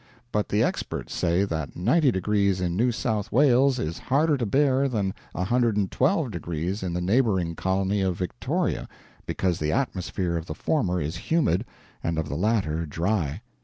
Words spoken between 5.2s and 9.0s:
112 deg. in the neighboring colony of Victoria,